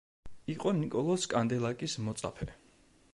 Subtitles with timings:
[0.53, 2.49] იყო ნიკოლოზ კანდელაკის მოწაფე.